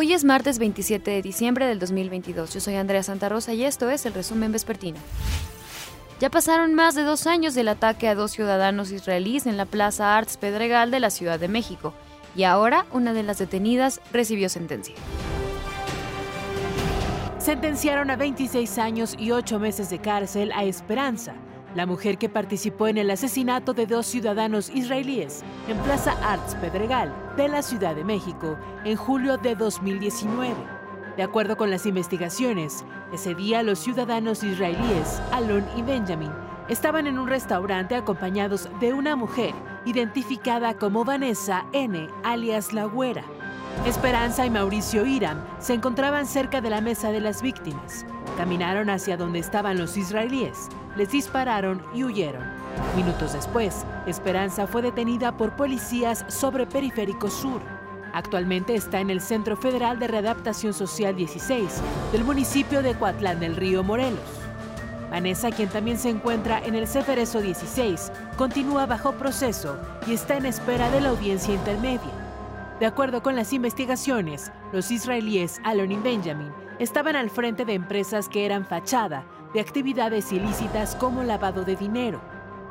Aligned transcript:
Hoy 0.00 0.12
es 0.12 0.22
martes 0.22 0.60
27 0.60 1.10
de 1.10 1.22
diciembre 1.22 1.66
del 1.66 1.80
2022. 1.80 2.54
Yo 2.54 2.60
soy 2.60 2.76
Andrea 2.76 3.02
Santa 3.02 3.28
Rosa 3.28 3.52
y 3.52 3.64
esto 3.64 3.90
es 3.90 4.06
el 4.06 4.14
resumen 4.14 4.52
vespertino. 4.52 4.96
Ya 6.20 6.30
pasaron 6.30 6.72
más 6.72 6.94
de 6.94 7.02
dos 7.02 7.26
años 7.26 7.56
del 7.56 7.66
ataque 7.66 8.06
a 8.06 8.14
dos 8.14 8.30
ciudadanos 8.30 8.92
israelíes 8.92 9.46
en 9.46 9.56
la 9.56 9.66
Plaza 9.66 10.16
Arts 10.16 10.36
Pedregal 10.36 10.92
de 10.92 11.00
la 11.00 11.10
Ciudad 11.10 11.40
de 11.40 11.48
México, 11.48 11.94
y 12.36 12.44
ahora 12.44 12.86
una 12.92 13.12
de 13.12 13.24
las 13.24 13.38
detenidas 13.38 14.00
recibió 14.12 14.48
sentencia. 14.48 14.94
Sentenciaron 17.38 18.12
a 18.12 18.16
26 18.16 18.78
años 18.78 19.16
y 19.18 19.32
8 19.32 19.58
meses 19.58 19.90
de 19.90 19.98
cárcel 19.98 20.52
a 20.52 20.62
Esperanza, 20.62 21.34
la 21.74 21.86
mujer 21.86 22.18
que 22.18 22.28
participó 22.28 22.86
en 22.86 22.98
el 22.98 23.10
asesinato 23.10 23.74
de 23.74 23.86
dos 23.86 24.06
ciudadanos 24.06 24.70
israelíes 24.70 25.42
en 25.66 25.76
Plaza 25.78 26.12
Arts 26.22 26.54
Pedregal 26.54 27.12
de 27.38 27.48
la 27.48 27.62
Ciudad 27.62 27.94
de 27.94 28.02
México 28.02 28.58
en 28.84 28.96
julio 28.96 29.36
de 29.38 29.54
2019. 29.54 30.56
De 31.16 31.22
acuerdo 31.22 31.56
con 31.56 31.70
las 31.70 31.86
investigaciones, 31.86 32.84
ese 33.12 33.36
día 33.36 33.62
los 33.62 33.78
ciudadanos 33.78 34.42
israelíes, 34.42 35.22
Alon 35.30 35.64
y 35.76 35.82
Benjamin, 35.82 36.32
estaban 36.68 37.06
en 37.06 37.16
un 37.16 37.28
restaurante 37.28 37.94
acompañados 37.94 38.68
de 38.80 38.92
una 38.92 39.14
mujer 39.14 39.54
identificada 39.84 40.74
como 40.74 41.04
Vanessa 41.04 41.64
N., 41.72 42.08
alias 42.24 42.72
La 42.72 42.86
Güera. 42.86 43.22
Esperanza 43.86 44.44
y 44.44 44.50
Mauricio 44.50 45.06
Iram 45.06 45.40
se 45.60 45.74
encontraban 45.74 46.26
cerca 46.26 46.60
de 46.60 46.70
la 46.70 46.80
mesa 46.80 47.12
de 47.12 47.20
las 47.20 47.40
víctimas. 47.40 48.04
Caminaron 48.36 48.90
hacia 48.90 49.16
donde 49.16 49.38
estaban 49.38 49.78
los 49.78 49.96
israelíes, 49.96 50.68
les 50.96 51.12
dispararon 51.12 51.80
y 51.94 52.02
huyeron. 52.02 52.57
Minutos 52.96 53.32
después, 53.32 53.84
Esperanza 54.06 54.66
fue 54.66 54.82
detenida 54.82 55.36
por 55.36 55.56
policías 55.56 56.24
sobre 56.28 56.66
Periférico 56.66 57.30
Sur. 57.30 57.60
Actualmente 58.12 58.74
está 58.74 59.00
en 59.00 59.10
el 59.10 59.20
Centro 59.20 59.56
Federal 59.56 59.98
de 59.98 60.08
Readaptación 60.08 60.72
Social 60.72 61.14
16 61.14 61.80
del 62.12 62.24
municipio 62.24 62.82
de 62.82 62.94
Coatlán 62.94 63.40
del 63.40 63.56
Río 63.56 63.84
Morelos. 63.84 64.20
Vanessa, 65.10 65.50
quien 65.50 65.68
también 65.68 65.98
se 65.98 66.10
encuentra 66.10 66.58
en 66.64 66.74
el 66.74 66.86
Ceferezo 66.86 67.40
16, 67.40 68.12
continúa 68.36 68.86
bajo 68.86 69.12
proceso 69.12 69.78
y 70.06 70.12
está 70.12 70.36
en 70.36 70.46
espera 70.46 70.90
de 70.90 71.00
la 71.00 71.10
audiencia 71.10 71.54
intermedia. 71.54 72.12
De 72.80 72.86
acuerdo 72.86 73.22
con 73.22 73.34
las 73.34 73.52
investigaciones, 73.52 74.52
los 74.72 74.90
israelíes 74.90 75.60
Alon 75.64 75.92
y 75.92 75.96
Benjamin 75.96 76.52
estaban 76.78 77.16
al 77.16 77.30
frente 77.30 77.64
de 77.64 77.74
empresas 77.74 78.28
que 78.28 78.46
eran 78.46 78.64
fachada 78.64 79.24
de 79.52 79.60
actividades 79.60 80.30
ilícitas 80.32 80.94
como 80.94 81.22
lavado 81.22 81.64
de 81.64 81.74
dinero. 81.74 82.20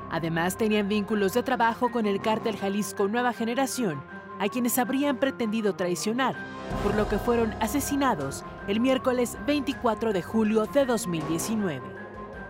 Además, 0.10 0.58
tenían 0.58 0.88
vínculos 0.88 1.34
de 1.34 1.44
trabajo 1.44 1.92
con 1.92 2.06
el 2.06 2.22
cártel 2.22 2.58
Jalisco 2.58 3.08
Nueva 3.08 3.34
Generación, 3.34 4.02
a 4.40 4.48
quienes 4.48 4.78
habrían 4.78 5.18
pretendido 5.18 5.76
traicionar, 5.76 6.36
por 6.84 6.96
lo 6.96 7.10
que 7.10 7.18
fueron 7.18 7.54
asesinados 7.60 8.44
el 8.68 8.80
miércoles 8.80 9.38
24 9.46 10.14
de 10.14 10.22
julio 10.22 10.66
de 10.66 10.86
2019. 10.86 11.82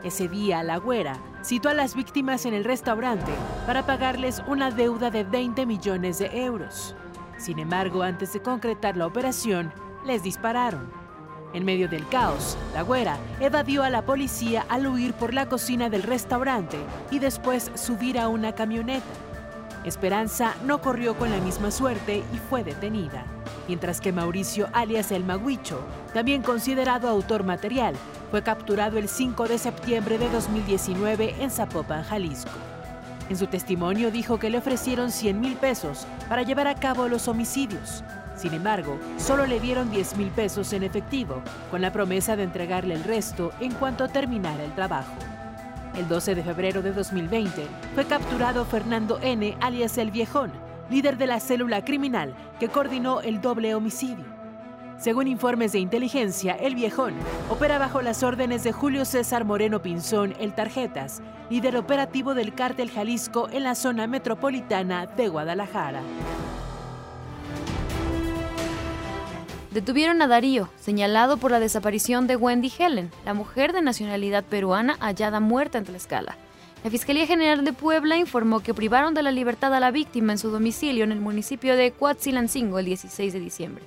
Ese 0.04 0.28
día, 0.28 0.62
la 0.64 0.78
güera 0.78 1.18
citó 1.44 1.70
a 1.70 1.74
las 1.74 1.96
víctimas 1.96 2.46
en 2.46 2.54
el 2.54 2.64
restaurante 2.64 3.32
para 3.66 3.86
pagarles 3.86 4.44
una 4.48 4.70
deuda 4.70 5.10
de 5.10 5.24
20 5.24 5.66
millones 5.66 6.20
de 6.20 6.44
euros. 6.44 6.96
Sin 7.38 7.60
embargo, 7.60 8.04
antes 8.04 8.34
de 8.34 8.42
concretar 8.42 8.96
la 8.96 9.08
operación, 9.08 9.72
les 10.06 10.24
dispararon. 10.24 11.07
En 11.53 11.66
medio 11.66 11.88
del 11.88 12.08
caos, 12.09 12.58
la 12.73 12.81
güera 12.81 13.17
evadió 13.40 13.84
a 13.84 13.90
la 13.90 14.03
policía 14.03 14.66
al 14.70 14.86
huir 14.88 15.14
por 15.14 15.34
la 15.34 15.48
cocina 15.48 15.89
del 15.89 16.04
restaurante 16.04 16.78
y 17.09 17.20
después 17.20 17.72
subir 17.76 18.20
a 18.20 18.28
una 18.28 18.54
camioneta. 18.54 19.06
Esperanza 19.86 20.56
no 20.66 20.81
corrió 20.81 21.17
con 21.17 21.31
la 21.31 21.38
misma 21.38 21.72
suerte 21.72 22.23
y 22.34 22.38
fue 22.50 22.64
detenida, 22.64 23.23
mientras 23.67 24.02
que 24.02 24.12
Mauricio 24.12 24.67
alias 24.73 25.12
El 25.12 25.23
Maguicho, 25.23 25.80
también 26.14 26.42
considerado 26.42 27.08
autor 27.08 27.44
material, 27.44 27.95
fue 28.30 28.44
capturado 28.44 28.98
el 28.98 29.08
5 29.08 29.48
de 29.48 29.58
septiembre 29.58 30.17
de 30.17 30.30
2019 30.30 31.36
en 31.39 31.49
Zapopan, 31.49 32.04
Jalisco. 32.04 32.52
En 33.30 33.38
su 33.38 33.48
testimonio 33.48 34.11
dijo 34.11 34.39
que 34.39 34.49
le 34.49 34.58
ofrecieron 34.58 35.11
100 35.11 35.39
mil 35.39 35.55
pesos 35.55 36.05
para 36.27 36.43
llevar 36.43 36.67
a 36.67 36.76
cabo 36.76 37.08
los 37.08 37.27
homicidios. 37.30 38.04
Sin 38.37 38.53
embargo, 38.53 38.99
solo 39.17 39.48
le 39.48 39.59
dieron 39.59 39.89
10 39.89 40.15
mil 40.15 40.30
pesos 40.30 40.71
en 40.71 40.83
efectivo, 40.83 41.42
con 41.71 41.81
la 41.81 41.92
promesa 41.92 42.36
de 42.36 42.43
entregarle 42.43 42.93
el 42.93 43.03
resto 43.03 43.52
en 43.59 43.73
cuanto 43.73 44.08
terminara 44.08 44.64
el 44.64 44.73
trabajo. 44.75 45.14
El 45.98 46.08
12 46.08 46.36
de 46.36 46.43
febrero 46.43 46.83
de 46.83 46.93
2020 46.93 47.67
fue 47.95 48.05
capturado 48.05 48.64
Fernando 48.64 49.20
N., 49.23 49.58
alias 49.59 49.98
El 49.98 50.11
Viejón, 50.11 50.52
líder 50.92 51.17
de 51.17 51.25
la 51.25 51.39
célula 51.39 51.83
criminal 51.83 52.36
que 52.59 52.70
coordinó 52.70 53.21
el 53.21 53.42
doble 53.42 53.73
homicidio. 53.73 54.25
Según 54.98 55.27
informes 55.27 55.71
de 55.71 55.80
inteligencia, 55.80 56.54
el 56.54 56.73
viejón 56.73 57.14
opera 57.52 57.77
bajo 57.77 58.02
las 58.02 58.23
órdenes 58.23 58.64
de 58.64 58.71
Julio 58.71 59.05
César 59.05 59.45
Moreno 59.45 59.80
Pinzón, 59.80 60.33
el 60.39 60.54
Tarjetas, 60.54 61.21
líder 61.52 61.77
operativo 61.77 62.33
del 62.33 62.55
cártel 62.55 62.89
Jalisco 62.89 63.48
en 63.52 63.64
la 63.64 63.75
zona 63.75 64.08
metropolitana 64.08 65.05
de 65.05 65.27
Guadalajara. 65.27 66.02
Detuvieron 69.72 70.22
a 70.22 70.28
Darío, 70.28 70.70
señalado 70.80 71.38
por 71.38 71.52
la 71.52 71.60
desaparición 71.60 72.26
de 72.26 72.38
Wendy 72.38 72.72
Helen, 72.78 73.11
la 73.26 73.33
mujer 73.33 73.73
de 73.73 73.82
nacionalidad 73.82 74.45
peruana 74.45 74.95
hallada 75.00 75.39
muerta 75.39 75.78
en 75.78 75.83
Tlaxcala. 75.83 76.38
La 76.83 76.89
Fiscalía 76.89 77.28
General 77.28 77.66
de 77.66 77.73
Puebla 77.73 78.17
informó 78.17 78.61
que 78.61 78.73
privaron 78.73 79.14
de 79.14 79.23
la 79.23 79.32
libertad 79.32 79.73
a 79.73 79.80
la 79.80 79.92
víctima 79.92 80.32
en 80.32 80.38
su 80.38 80.52
domicilio 80.52 81.04
en 81.04 81.11
el 81.11 81.20
municipio 81.20 81.76
de 81.76 81.92
Coatzilancingo 81.92 82.80
el 82.80 82.86
16 82.86 83.33
de 83.33 83.39
diciembre. 83.39 83.83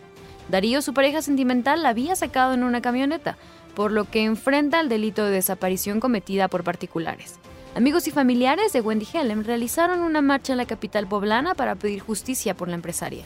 Darío, 0.51 0.83
su 0.83 0.93
pareja 0.93 1.23
sentimental, 1.23 1.83
la 1.83 1.91
había 1.91 2.15
sacado 2.15 2.53
en 2.53 2.65
una 2.65 2.83
camioneta, 2.83 3.39
por 3.75 3.91
lo 3.91 4.05
que 4.05 4.25
enfrenta 4.25 4.81
el 4.81 4.89
delito 4.89 5.25
de 5.25 5.31
desaparición 5.31 6.01
cometida 6.01 6.49
por 6.49 6.63
particulares. 6.63 7.39
Amigos 7.75 8.09
y 8.09 8.11
familiares 8.11 8.73
de 8.73 8.81
Wendy 8.81 9.07
Helen 9.13 9.45
realizaron 9.45 10.01
una 10.01 10.21
marcha 10.21 10.53
en 10.53 10.59
la 10.59 10.67
capital 10.67 11.07
poblana 11.07 11.55
para 11.55 11.77
pedir 11.77 12.01
justicia 12.01 12.55
por 12.55 12.69
la 12.69 12.75
empresaria. 12.75 13.25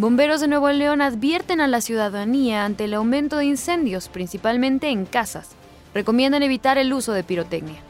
Bomberos 0.00 0.40
de 0.40 0.48
Nuevo 0.48 0.70
León 0.70 1.02
advierten 1.02 1.60
a 1.60 1.68
la 1.68 1.82
ciudadanía 1.82 2.64
ante 2.64 2.84
el 2.84 2.94
aumento 2.94 3.36
de 3.36 3.44
incendios, 3.44 4.08
principalmente 4.08 4.88
en 4.88 5.04
casas. 5.04 5.50
Recomiendan 5.92 6.42
evitar 6.42 6.78
el 6.78 6.90
uso 6.94 7.12
de 7.12 7.22
pirotecnia. 7.22 7.82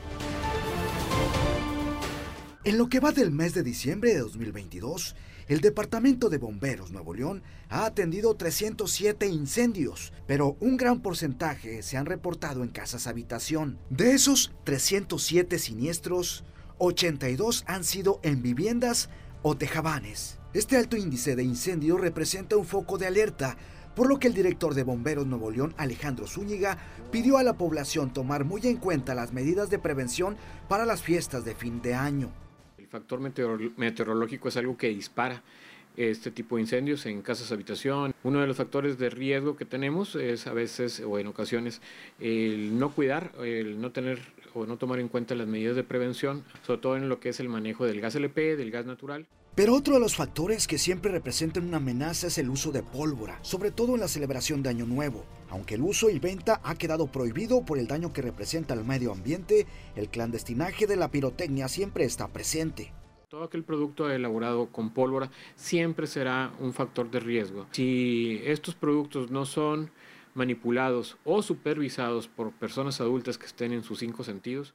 En 2.65 2.78
lo 2.78 2.88
que 2.88 2.99
va 2.99 3.12
del 3.12 3.31
mes 3.31 3.54
de 3.54 3.62
diciembre 3.62 4.12
de 4.12 4.19
2022, 4.19 5.15
el 5.47 5.60
Departamento 5.60 6.28
de 6.28 6.38
Bomberos 6.38 6.91
Nuevo 6.91 7.15
León 7.15 7.44
ha 7.69 7.87
atendido 7.87 8.34
307 8.34 9.28
incendios, 9.28 10.12
pero 10.26 10.56
un 10.59 10.76
gran 10.76 11.03
porcentaje 11.03 11.84
se 11.84 11.97
han 11.97 12.06
reportado 12.06 12.65
en 12.65 12.70
casas 12.70 13.06
habitación. 13.06 13.78
De 13.88 14.15
esos 14.15 14.50
307 14.65 15.60
siniestros, 15.60 16.43
82 16.78 17.62
han 17.69 17.84
sido 17.84 18.19
en 18.25 18.43
viviendas 18.43 19.10
o 19.43 19.56
tejabanes. 19.56 20.39
Este 20.53 20.77
alto 20.77 20.97
índice 20.97 21.37
de 21.37 21.44
incendio 21.44 21.97
representa 21.97 22.56
un 22.56 22.65
foco 22.65 22.99
de 22.99 23.06
alerta, 23.06 23.56
por 23.94 24.09
lo 24.09 24.19
que 24.19 24.28
el 24.28 24.34
director 24.34 24.75
de 24.75 24.83
Bomberos 24.83 25.27
Nuevo 25.27 25.50
León, 25.50 25.75
Alejandro 25.77 26.27
Zúñiga, 26.27 26.78
pidió 27.11 27.38
a 27.38 27.43
la 27.43 27.55
población 27.55 28.12
tomar 28.12 28.44
muy 28.44 28.66
en 28.66 28.77
cuenta 28.77 29.15
las 29.15 29.33
medidas 29.33 29.71
de 29.71 29.78
prevención 29.78 30.37
para 30.69 30.87
las 30.87 31.03
fiestas 31.03 31.44
de 31.44 31.55
fin 31.55 31.81
de 31.83 31.94
año 31.94 32.33
factor 32.91 33.21
meteorológico 33.21 34.49
es 34.49 34.56
algo 34.56 34.77
que 34.77 34.88
dispara 34.88 35.43
este 35.97 36.31
tipo 36.31 36.56
de 36.56 36.62
incendios 36.62 37.06
en 37.06 37.22
casas 37.22 37.53
habitación. 37.53 38.15
Uno 38.22 38.41
de 38.41 38.47
los 38.47 38.56
factores 38.56 38.99
de 38.99 39.11
riesgo 39.11 39.56
que 39.56 39.65
tenemos 39.65 40.17
es 40.17 40.47
a 40.47 40.53
veces 40.53 41.00
o 41.00 41.19
en 41.19 41.27
ocasiones 41.27 41.81
el 42.21 42.78
no 42.78 42.91
cuidar, 42.91 43.32
el 43.43 43.81
no 43.81 43.93
tener 43.93 44.21
o 44.55 44.67
no 44.67 44.77
tomar 44.77 44.99
en 44.99 45.09
cuenta 45.09 45.34
las 45.34 45.47
medidas 45.47 45.77
de 45.77 45.84
prevención, 45.84 46.44
sobre 46.67 46.81
todo 46.81 46.97
en 46.97 47.09
lo 47.09 47.21
que 47.21 47.28
es 47.28 47.41
el 47.41 47.49
manejo 47.49 47.87
del 47.87 48.00
gas 48.00 48.15
LP, 48.17 48.56
del 48.56 48.71
gas 48.71 48.87
natural. 48.87 49.27
Pero 49.56 49.75
otro 49.75 49.94
de 49.94 50.00
los 50.00 50.15
factores 50.15 50.69
que 50.69 50.78
siempre 50.78 51.11
representan 51.11 51.67
una 51.67 51.79
amenaza 51.79 52.29
es 52.29 52.38
el 52.38 52.49
uso 52.49 52.70
de 52.70 52.85
pólvora, 52.85 53.38
sobre 53.43 53.73
todo 53.73 53.94
en 53.94 54.00
la 54.00 54.06
celebración 54.06 54.62
de 54.62 54.70
Año 54.70 54.87
Nuevo. 54.87 55.25
Aunque 55.50 55.75
el 55.75 55.82
uso 55.82 56.08
y 56.08 56.20
venta 56.20 56.61
ha 56.62 56.76
quedado 56.76 57.08
prohibido 57.08 57.64
por 57.64 57.79
el 57.79 57.88
daño 57.88 58.12
que 58.12 58.23
representa 58.23 58.75
al 58.75 58.85
medio 58.85 59.11
ambiente, 59.11 59.67
el 59.97 60.08
clandestinaje 60.08 60.87
de 60.87 60.94
la 60.94 61.11
pirotecnia 61.11 61.67
siempre 61.67 62.05
está 62.05 62.29
presente. 62.29 62.93
Todo 63.29 63.43
aquel 63.43 63.64
producto 63.64 64.08
elaborado 64.08 64.69
con 64.70 64.91
pólvora 64.91 65.31
siempre 65.56 66.06
será 66.06 66.53
un 66.61 66.73
factor 66.73 67.11
de 67.11 67.19
riesgo. 67.19 67.67
Si 67.73 68.41
estos 68.44 68.76
productos 68.76 69.32
no 69.32 69.46
son 69.46 69.91
manipulados 70.35 71.19
o 71.25 71.43
supervisados 71.43 72.29
por 72.29 72.53
personas 72.53 73.00
adultas 73.00 73.37
que 73.37 73.46
estén 73.46 73.73
en 73.73 73.82
sus 73.82 73.99
cinco 73.99 74.23
sentidos, 74.23 74.75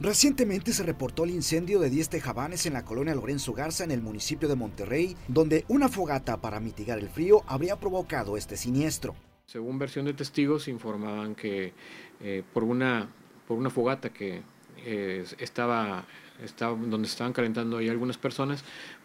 Recientemente 0.00 0.72
se 0.72 0.84
reportó 0.84 1.24
el 1.24 1.30
incendio 1.30 1.80
de 1.80 1.90
10 1.90 2.08
tejabanes 2.08 2.66
en 2.66 2.74
la 2.74 2.84
colonia 2.84 3.16
Lorenzo 3.16 3.52
Garza 3.52 3.82
en 3.82 3.90
el 3.90 4.00
municipio 4.00 4.48
de 4.48 4.54
Monterrey, 4.54 5.16
donde 5.26 5.64
una 5.66 5.88
fogata 5.88 6.40
para 6.40 6.60
mitigar 6.60 7.00
el 7.00 7.08
frío 7.08 7.42
habría 7.48 7.74
provocado 7.74 8.36
este 8.36 8.56
siniestro. 8.56 9.16
Según 9.46 9.76
versión 9.76 10.04
de 10.04 10.14
testigos 10.14 10.68
informaban 10.68 11.34
que 11.34 11.72
eh, 12.20 12.44
por, 12.54 12.62
una, 12.62 13.08
por 13.48 13.58
una 13.58 13.70
fogata 13.70 14.10
que 14.10 14.42
eh, 14.84 15.24
estaba, 15.40 16.04
estaba, 16.44 16.78
donde 16.78 17.08
estaban 17.08 17.32
calentando 17.32 17.78
ahí 17.78 17.88
algunas 17.88 18.18
personas, 18.18 18.62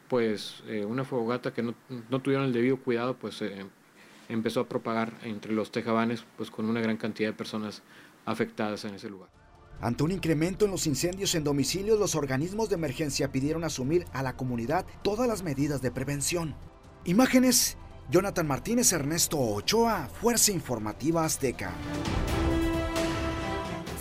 pues 0.07 0.63
eh, 0.67 0.85
una 0.85 1.05
fogata 1.05 1.55
que 1.55 1.63
no, 1.63 1.73
no, 2.11 2.19
tuvieron 2.21 2.45
el 2.45 2.53
debido 2.53 2.77
cuidado, 2.77 3.15
pues 3.15 3.43
empezó 4.29 4.59
a 4.59 4.69
propagar 4.69 5.13
entre 5.23 5.53
los 5.53 5.71
tejabanes, 5.71 6.23
pues 6.37 6.51
con 6.51 6.69
una 6.69 6.81
gran 6.81 6.97
cantidad 6.97 7.29
de 7.29 7.33
personas 7.33 7.81
afectadas 8.25 8.85
en 8.85 8.93
ese 8.93 9.09
lugar. 9.09 9.29
Ante 9.81 10.03
un 10.03 10.11
incremento 10.11 10.65
en 10.65 10.71
los 10.71 10.87
incendios 10.87 11.35
en 11.35 11.43
domicilios, 11.43 11.99
los 11.99 12.15
organismos 12.15 12.69
de 12.69 12.75
emergencia 12.75 13.31
pidieron 13.31 13.63
asumir 13.63 14.05
a 14.13 14.23
la 14.23 14.37
comunidad 14.37 14.85
todas 15.01 15.27
las 15.27 15.43
medidas 15.43 15.81
de 15.81 15.91
prevención. 15.91 16.55
Imágenes, 17.05 17.77
Jonathan 18.09 18.47
Martínez, 18.47 18.93
Ernesto 18.93 19.39
Ochoa, 19.39 20.09
Fuerza 20.21 20.51
Informativa 20.51 21.25
Azteca. 21.25 21.71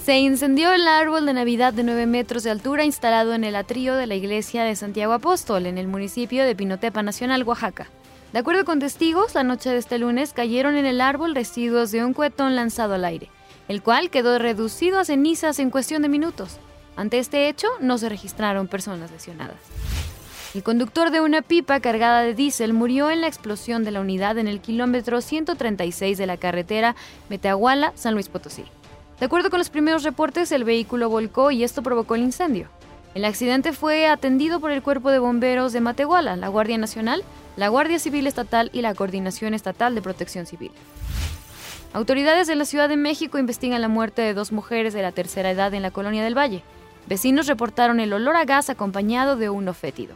Se 0.04 0.18
incendió 0.18 0.72
el 0.72 0.88
árbol 0.88 1.26
de 1.26 1.32
Navidad 1.32 1.72
de 1.72 1.84
9 1.84 2.06
metros 2.06 2.42
de 2.42 2.50
altura 2.50 2.84
instalado 2.84 3.34
en 3.34 3.44
el 3.44 3.54
atrio 3.54 3.94
de 3.94 4.08
la 4.08 4.16
iglesia 4.16 4.64
de 4.64 4.74
Santiago 4.74 5.12
Apóstol, 5.12 5.66
en 5.66 5.78
el 5.78 5.86
municipio 5.86 6.44
de 6.44 6.56
Pinotepa 6.56 7.04
Nacional, 7.04 7.44
Oaxaca. 7.44 7.86
De 8.32 8.40
acuerdo 8.40 8.64
con 8.64 8.80
testigos, 8.80 9.34
la 9.34 9.44
noche 9.44 9.70
de 9.70 9.76
este 9.76 9.98
lunes 9.98 10.32
cayeron 10.32 10.74
en 10.76 10.86
el 10.86 11.00
árbol 11.00 11.36
residuos 11.36 11.92
de 11.92 12.04
un 12.04 12.14
cuetón 12.14 12.56
lanzado 12.56 12.94
al 12.94 13.04
aire, 13.04 13.30
el 13.68 13.82
cual 13.82 14.10
quedó 14.10 14.38
reducido 14.38 14.98
a 14.98 15.04
cenizas 15.04 15.58
en 15.58 15.70
cuestión 15.70 16.02
de 16.02 16.08
minutos. 16.08 16.58
Ante 16.96 17.18
este 17.18 17.48
hecho, 17.48 17.68
no 17.80 17.98
se 17.98 18.08
registraron 18.08 18.68
personas 18.68 19.10
lesionadas. 19.10 19.56
El 20.54 20.62
conductor 20.62 21.10
de 21.10 21.22
una 21.22 21.40
pipa 21.40 21.80
cargada 21.80 22.20
de 22.20 22.34
diésel 22.34 22.74
murió 22.74 23.10
en 23.10 23.22
la 23.22 23.26
explosión 23.26 23.84
de 23.84 23.90
la 23.90 24.00
unidad 24.02 24.36
en 24.36 24.48
el 24.48 24.60
kilómetro 24.60 25.22
136 25.22 26.18
de 26.18 26.26
la 26.26 26.36
carretera 26.36 26.94
Metahuala-San 27.30 28.12
Luis 28.12 28.28
Potosí. 28.28 28.64
De 29.18 29.26
acuerdo 29.26 29.48
con 29.48 29.58
los 29.58 29.70
primeros 29.70 30.02
reportes, 30.02 30.52
el 30.52 30.64
vehículo 30.64 31.08
volcó 31.08 31.50
y 31.50 31.64
esto 31.64 31.82
provocó 31.82 32.16
el 32.16 32.22
incendio. 32.22 32.68
El 33.14 33.24
accidente 33.24 33.72
fue 33.72 34.06
atendido 34.06 34.60
por 34.60 34.72
el 34.72 34.82
Cuerpo 34.82 35.10
de 35.10 35.18
Bomberos 35.18 35.72
de 35.72 35.80
Matehuala, 35.80 36.36
la 36.36 36.48
Guardia 36.48 36.76
Nacional, 36.76 37.22
la 37.56 37.68
Guardia 37.68 37.98
Civil 37.98 38.26
Estatal 38.26 38.68
y 38.72 38.82
la 38.82 38.94
Coordinación 38.94 39.54
Estatal 39.54 39.94
de 39.94 40.02
Protección 40.02 40.44
Civil. 40.44 40.72
Autoridades 41.94 42.46
de 42.46 42.56
la 42.56 42.64
Ciudad 42.64 42.88
de 42.88 42.96
México 42.96 43.36
investigan 43.36 43.82
la 43.82 43.88
muerte 43.88 44.22
de 44.22 44.32
dos 44.32 44.50
mujeres 44.50 44.94
de 44.94 45.02
la 45.02 45.12
tercera 45.12 45.50
edad 45.50 45.74
en 45.74 45.82
la 45.82 45.90
colonia 45.90 46.24
del 46.24 46.36
Valle. 46.36 46.62
Vecinos 47.06 47.46
reportaron 47.46 48.00
el 48.00 48.14
olor 48.14 48.34
a 48.34 48.46
gas 48.46 48.70
acompañado 48.70 49.36
de 49.36 49.50
uno 49.50 49.74
fétido. 49.74 50.14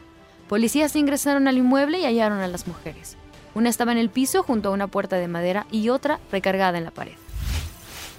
Policías 0.48 0.96
ingresaron 0.96 1.48
al 1.48 1.58
inmueble 1.58 1.98
y 1.98 2.06
hallaron 2.06 2.38
a 2.38 2.48
las 2.48 2.66
mujeres. 2.66 3.18
Una 3.54 3.68
estaba 3.68 3.92
en 3.92 3.98
el 3.98 4.08
piso 4.08 4.42
junto 4.42 4.70
a 4.70 4.72
una 4.72 4.86
puerta 4.86 5.16
de 5.16 5.28
madera 5.28 5.66
y 5.70 5.90
otra 5.90 6.18
recargada 6.32 6.78
en 6.78 6.84
la 6.84 6.92
pared. 6.92 7.14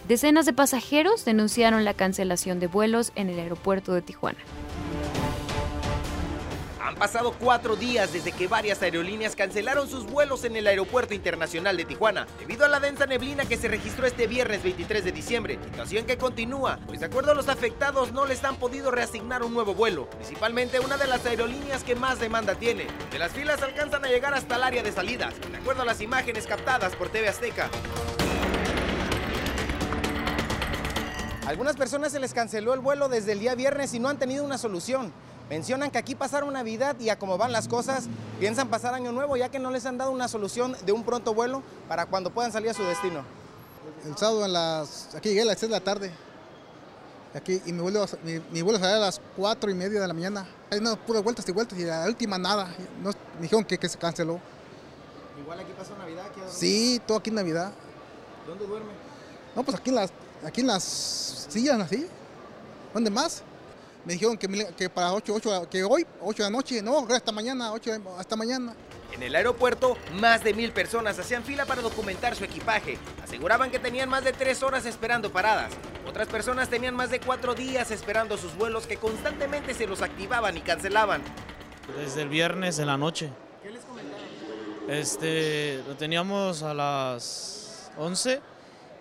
Decenas 0.08 0.46
de 0.46 0.54
pasajeros 0.54 1.26
denunciaron 1.26 1.84
la 1.84 1.96
cancelación 1.96 2.60
de 2.60 2.68
vuelos 2.68 3.12
en 3.16 3.30
el 3.30 3.40
aeropuerto 3.40 3.94
de 3.94 4.04
Tijuana. 4.04 4.40
Han 6.88 6.96
pasado 6.96 7.34
cuatro 7.38 7.76
días 7.76 8.14
desde 8.14 8.32
que 8.32 8.48
varias 8.48 8.82
aerolíneas 8.82 9.36
cancelaron 9.36 9.90
sus 9.90 10.06
vuelos 10.06 10.46
en 10.46 10.56
el 10.56 10.68
Aeropuerto 10.68 11.14
Internacional 11.14 11.76
de 11.76 11.84
Tijuana, 11.84 12.28
debido 12.40 12.64
a 12.64 12.70
la 12.70 12.80
densa 12.80 13.06
neblina 13.06 13.44
que 13.44 13.58
se 13.58 13.68
registró 13.68 14.08
este 14.08 14.26
viernes 14.26 14.64
23 14.64 15.04
de 15.04 15.12
diciembre, 15.12 15.60
situación 15.62 16.06
que 16.06 16.18
continúa, 16.18 16.80
pues 16.88 17.02
de 17.02 17.08
acuerdo 17.08 17.34
a 17.34 17.36
los 17.36 17.50
afectados 17.50 18.14
no 18.14 18.26
les 18.26 18.42
han 18.46 18.56
podido 18.56 18.90
reasignar 18.90 19.44
un 19.44 19.54
nuevo 19.54 19.76
vuelo, 19.76 20.10
principalmente 20.12 20.80
una 20.80 20.96
de 20.96 21.08
las 21.08 21.26
aerolíneas 21.26 21.84
que 21.84 21.98
más 21.98 22.22
demanda 22.22 22.56
tiene, 22.56 22.88
de 23.12 23.20
las 23.20 23.34
filas 23.34 23.62
alcanzan 23.62 24.06
a 24.06 24.08
llegar 24.08 24.34
hasta 24.34 24.56
el 24.56 24.64
área 24.64 24.82
de 24.82 24.94
salidas, 24.94 25.34
de 25.52 25.58
acuerdo 25.58 25.82
a 25.82 25.86
las 25.86 26.00
imágenes 26.00 26.48
captadas 26.48 26.96
por 26.96 27.10
TV 27.10 27.28
Azteca. 27.28 27.70
Algunas 31.48 31.76
personas 31.76 32.14
se 32.14 32.20
les 32.22 32.34
canceló 32.34 32.74
el 32.74 32.80
vuelo 32.80 33.10
desde 33.10 33.34
el 33.34 33.40
día 33.40 33.56
viernes 33.56 33.94
y 33.94 34.00
no 34.00 34.08
han 34.08 34.20
tenido 34.20 34.46
una 34.46 34.58
solución. 34.58 35.14
Mencionan 35.50 35.92
que 35.92 35.98
aquí 35.98 36.14
pasaron 36.14 36.54
Navidad 36.54 37.00
y 37.00 37.10
a 37.10 37.18
cómo 37.18 37.38
van 37.38 37.52
las 37.54 37.68
cosas, 37.68 38.06
piensan 38.40 38.68
pasar 38.68 38.94
Año 38.94 39.12
Nuevo 39.14 39.38
ya 39.38 39.50
que 39.50 39.60
no 39.60 39.72
les 39.72 39.86
han 39.86 39.98
dado 39.98 40.12
una 40.12 40.28
solución 40.28 40.76
de 40.86 40.92
un 40.92 41.04
pronto 41.04 41.34
vuelo 41.34 41.64
para 41.88 42.06
cuando 42.06 42.32
puedan 42.32 42.52
salir 42.52 42.70
a 42.70 42.74
su 42.74 42.84
destino. 42.84 43.24
El 44.06 44.18
sábado 44.18 44.46
en 44.46 44.54
las, 44.54 45.16
aquí 45.16 45.30
llegué 45.30 45.44
a 45.44 45.46
las 45.46 45.60
6 45.60 45.70
de 45.72 45.78
la 45.78 45.84
tarde. 45.84 46.12
Aquí, 47.34 47.62
y 47.66 47.72
mi 47.72 47.82
vuelo, 47.82 48.06
mi, 48.24 48.42
mi 48.52 48.62
vuelo 48.62 48.80
salía 48.80 48.98
a 48.98 49.00
las 49.00 49.22
4 49.38 49.72
y 49.72 49.74
media 49.74 50.02
de 50.02 50.08
la 50.08 50.14
mañana. 50.14 50.48
Hay 50.70 50.80
unas 50.80 50.98
puras 50.98 51.24
vueltas 51.24 51.48
y 51.48 51.52
vueltas 51.52 51.80
y 51.80 51.84
la 51.84 52.06
última 52.06 52.38
nada. 52.38 52.68
No, 53.02 53.12
me 53.36 53.42
dijeron 53.42 53.64
que, 53.64 53.78
que 53.78 53.88
se 53.88 53.98
canceló. 53.98 54.40
Igual 55.40 55.60
aquí 55.60 55.72
pasó 55.78 55.96
Navidad. 55.98 56.26
¿aquí 56.26 56.42
sí, 56.50 57.02
todo 57.06 57.20
aquí 57.20 57.30
en 57.30 57.36
Navidad. 57.36 57.72
¿Dónde 58.46 58.66
duerme? 58.66 58.92
No, 59.56 59.64
pues 59.64 59.78
aquí 59.78 59.90
en 59.90 59.96
las, 59.96 60.12
aquí 60.46 60.62
en 60.62 60.68
las 60.68 60.84
sillas 61.50 61.80
así. 61.80 62.08
¿Dónde 62.94 63.10
más? 63.10 63.44
Me 64.08 64.14
dijeron 64.14 64.38
que, 64.38 64.48
que 64.78 64.90
para 64.90 65.12
8, 65.12 65.34
8, 65.36 65.68
que 65.70 65.84
hoy, 65.84 66.08
8 66.22 66.44
de 66.44 66.50
la 66.50 66.58
noche, 66.58 66.82
no, 66.82 67.06
hasta 67.10 67.34
mañana, 67.34 67.74
8 67.74 67.92
hasta 68.18 68.38
mañana. 68.38 68.74
En 69.12 69.22
el 69.22 69.36
aeropuerto, 69.36 69.98
más 70.14 70.46
de 70.46 70.54
mil 70.54 70.72
personas 70.72 71.20
hacían 71.20 71.44
fila 71.44 71.66
para 71.66 71.82
documentar 71.82 72.34
su 72.34 72.46
equipaje. 72.46 72.98
Aseguraban 73.22 73.70
que 73.70 73.80
tenían 73.80 74.08
más 74.08 74.24
de 74.24 74.32
tres 74.32 74.64
horas 74.64 74.86
esperando 74.86 75.30
paradas. 75.34 75.74
Otras 76.08 76.30
personas 76.30 76.70
tenían 76.70 76.96
más 76.96 77.10
de 77.10 77.20
cuatro 77.20 77.54
días 77.54 77.92
esperando 77.92 78.38
sus 78.38 78.56
vuelos 78.56 78.88
que 78.88 78.96
constantemente 78.96 79.74
se 79.74 79.88
los 79.88 80.02
activaban 80.02 80.56
y 80.56 80.62
cancelaban. 80.62 81.22
Desde 81.98 82.22
el 82.22 82.30
viernes 82.30 82.80
en 82.80 82.88
la 82.88 82.96
noche. 82.96 83.30
¿Qué 83.62 83.72
les 83.72 83.84
comentaron? 83.84 84.26
Este, 84.88 85.84
lo 85.86 85.98
teníamos 85.98 86.64
a 86.64 86.74
las 86.74 87.92
11 87.98 88.40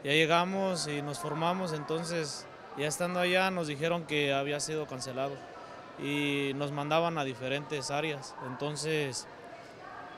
ya 0.06 0.12
llegamos 0.12 0.86
y 0.86 1.02
nos 1.02 1.18
formamos, 1.18 1.72
entonces 1.72 2.46
ya 2.78 2.86
estando 2.86 3.20
allá 3.20 3.50
nos 3.50 3.68
dijeron 3.68 4.04
que 4.04 4.32
había 4.32 4.60
sido 4.60 4.86
cancelado 4.86 5.34
y 5.98 6.52
nos 6.56 6.72
mandaban 6.72 7.18
a 7.18 7.24
diferentes 7.24 7.90
áreas. 7.90 8.34
Entonces 8.46 9.26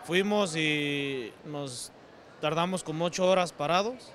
fuimos 0.05 0.57
y 0.57 1.33
nos 1.45 1.93
tardamos 2.41 2.83
como 2.83 3.05
ocho 3.05 3.29
horas 3.29 3.53
parados. 3.53 4.13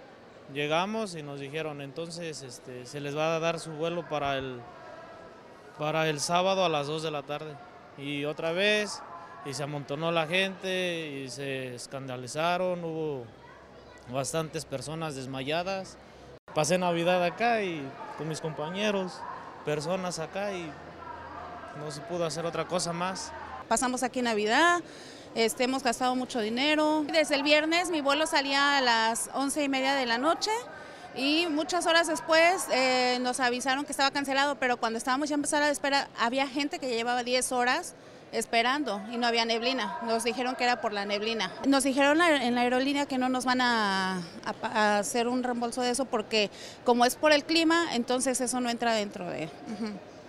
Llegamos 0.53 1.15
y 1.15 1.23
nos 1.23 1.39
dijeron, 1.39 1.81
entonces 1.81 2.41
este, 2.41 2.85
se 2.85 2.99
les 2.99 3.17
va 3.17 3.35
a 3.35 3.39
dar 3.39 3.59
su 3.59 3.71
vuelo 3.71 4.07
para 4.09 4.37
el, 4.37 4.59
para 5.79 6.09
el 6.09 6.19
sábado 6.19 6.65
a 6.65 6.69
las 6.69 6.87
2 6.87 7.01
de 7.03 7.11
la 7.11 7.23
tarde. 7.23 7.55
Y 7.97 8.25
otra 8.25 8.51
vez, 8.51 9.01
y 9.45 9.53
se 9.53 9.63
amontonó 9.63 10.11
la 10.11 10.27
gente 10.27 11.23
y 11.23 11.29
se 11.29 11.75
escandalizaron, 11.75 12.83
hubo 12.83 13.25
bastantes 14.11 14.65
personas 14.65 15.15
desmayadas. 15.15 15.97
Pasé 16.53 16.77
Navidad 16.77 17.23
acá 17.23 17.63
y 17.63 17.81
con 18.17 18.27
mis 18.27 18.41
compañeros, 18.41 19.19
personas 19.65 20.19
acá 20.19 20.51
y 20.53 20.71
no 21.79 21.91
se 21.91 22.01
pudo 22.01 22.25
hacer 22.25 22.45
otra 22.45 22.65
cosa 22.65 22.93
más. 22.93 23.31
Pasamos 23.67 24.03
aquí 24.03 24.21
Navidad, 24.21 24.81
este, 25.35 25.63
hemos 25.63 25.83
gastado 25.83 26.15
mucho 26.15 26.39
dinero. 26.39 27.05
Desde 27.11 27.35
el 27.35 27.43
viernes 27.43 27.89
mi 27.89 28.01
vuelo 28.01 28.27
salía 28.27 28.77
a 28.77 28.81
las 28.81 29.29
once 29.33 29.63
y 29.63 29.69
media 29.69 29.95
de 29.95 30.05
la 30.05 30.17
noche 30.17 30.51
y 31.15 31.47
muchas 31.47 31.85
horas 31.85 32.07
después 32.07 32.67
eh, 32.71 33.17
nos 33.21 33.39
avisaron 33.39 33.85
que 33.85 33.91
estaba 33.91 34.11
cancelado, 34.11 34.55
pero 34.55 34.77
cuando 34.77 34.97
estábamos 34.97 35.29
ya 35.29 35.35
empezar 35.35 35.63
a 35.63 35.69
esperar 35.69 36.07
había 36.19 36.47
gente 36.47 36.79
que 36.79 36.89
llevaba 36.89 37.23
10 37.23 37.51
horas 37.51 37.95
esperando 38.33 39.01
y 39.11 39.17
no 39.17 39.27
había 39.27 39.45
neblina. 39.45 39.99
Nos 40.03 40.23
dijeron 40.23 40.55
que 40.55 40.63
era 40.63 40.81
por 40.81 40.93
la 40.93 41.05
neblina. 41.05 41.51
Nos 41.67 41.83
dijeron 41.83 42.19
en 42.21 42.55
la 42.55 42.61
aerolínea 42.61 43.05
que 43.05 43.17
no 43.17 43.29
nos 43.29 43.45
van 43.45 43.61
a, 43.61 44.21
hacer 44.73 45.27
un 45.27 45.43
reembolso 45.43 45.81
de 45.81 45.91
eso 45.91 46.05
porque 46.05 46.49
como 46.83 47.05
es 47.05 47.15
por 47.15 47.31
el 47.31 47.45
clima, 47.45 47.95
entonces 47.95 48.41
eso 48.41 48.59
no 48.59 48.69
entra 48.69 48.93
dentro 48.93 49.29
de 49.29 49.49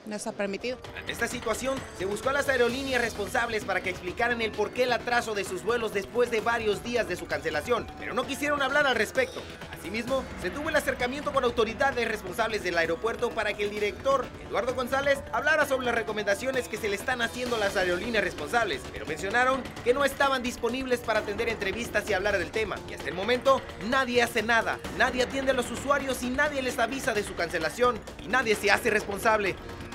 no 0.07 0.17
está 0.17 0.33
permitido. 0.33 0.79
Ante 0.99 1.13
esta 1.13 1.29
situación, 1.29 1.79
se 1.99 2.05
buscó 2.05 2.31
a 2.31 2.33
las 2.33 2.49
aerolíneas 2.49 3.01
responsables 3.01 3.65
para 3.65 3.81
que 3.81 3.91
explicaran 3.91 4.41
el 4.43 4.53
por 4.53 4.71
qué 4.71 4.85
el 4.85 4.93
atraso 4.93 5.35
de 5.35 5.45
sus 5.45 5.63
vuelos 5.63 5.95
después 5.95 6.31
de 6.31 6.41
varios 6.41 6.83
días 6.83 7.09
de 7.09 7.17
su 7.17 7.27
cancelación, 7.27 7.87
pero 7.99 8.15
no 8.15 8.27
quisieron 8.27 8.63
hablar 8.63 8.87
al 8.87 8.97
respecto. 8.97 9.43
Asimismo, 9.73 10.25
se 10.41 10.51
tuvo 10.51 10.71
el 10.71 10.77
acercamiento 10.77 11.33
con 11.33 11.45
autoridades 11.45 12.09
responsables 12.09 12.63
del 12.63 12.79
aeropuerto 12.79 13.31
para 13.31 13.53
que 13.53 13.65
el 13.65 13.71
director, 13.71 14.25
Eduardo 14.49 14.75
González, 14.75 15.19
hablara 15.33 15.67
sobre 15.67 15.87
las 15.87 15.95
recomendaciones 15.95 16.69
que 16.69 16.79
se 16.79 16.89
le 16.89 16.97
están 16.97 17.21
haciendo 17.23 17.57
a 17.57 17.59
las 17.59 17.77
aerolíneas 17.77 18.25
responsables, 18.25 18.81
pero 18.93 19.07
mencionaron 19.07 19.63
que 19.85 19.95
no 19.95 20.05
estaban 20.05 20.43
disponibles 20.43 21.01
para 21.01 21.21
atender 21.21 21.49
entrevistas 21.49 22.09
y 22.09 22.15
hablar 22.15 22.39
del 22.39 22.51
tema. 22.51 22.77
Y 22.89 22.95
hasta 22.95 23.09
el 23.09 23.15
momento, 23.15 23.61
nadie 23.89 24.23
hace 24.23 24.43
nada, 24.43 24.79
nadie 24.97 25.23
atiende 25.23 25.51
a 25.51 25.55
los 25.55 25.71
usuarios 25.71 26.23
y 26.23 26.31
nadie 26.31 26.63
les 26.63 26.79
avisa 26.79 27.13
de 27.13 27.23
su 27.23 27.35
cancelación 27.35 27.99
y 28.25 28.29
nadie 28.29 28.55
se 28.55 28.71
hace 28.71 28.91
responsable. 28.91 29.55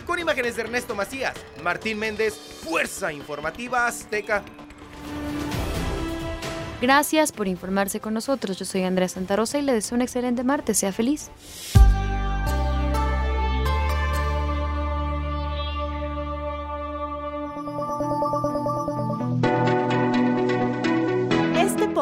Con 0.10 0.18
imágenes 0.18 0.56
de 0.56 0.64
Ernesto 0.64 0.96
Macías, 0.96 1.36
Martín 1.62 2.00
Méndez, 2.00 2.34
Fuerza 2.34 3.14
Informativa 3.14 3.86
Azteca. 3.86 4.44
Gracias 6.82 7.32
por 7.32 7.48
informarse 7.48 8.00
con 8.00 8.16
nosotros. 8.16 8.58
Yo 8.58 8.66
soy 8.66 8.86
Andrea 8.86 9.08
Santarosa 9.08 9.60
y 9.60 9.62
le 9.62 9.72
deseo 9.72 9.98
un 9.98 10.02
excelente 10.02 10.44
martes. 10.44 10.80
Sea 10.80 10.92
feliz. 10.92 11.30